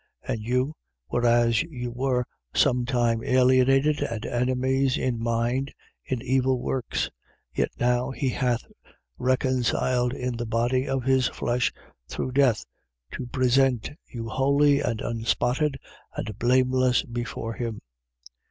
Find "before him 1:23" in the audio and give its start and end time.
17.03-17.79